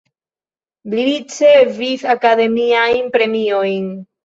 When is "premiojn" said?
3.21-3.89